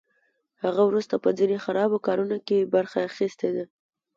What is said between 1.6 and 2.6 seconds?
خرابو کارونو